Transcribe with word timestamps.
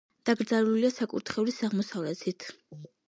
დაკრძალულია 0.27 0.89
საკურთხევლის 0.95 1.59
აღმოსავლეთით. 1.69 2.49